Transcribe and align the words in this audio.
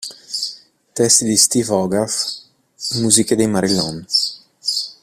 Testi 0.93 1.25
di 1.25 1.37
Steve 1.37 1.69
Hogarth, 1.71 2.47
musiche 2.95 3.35
dei 3.35 3.45
Marillion. 3.45 4.03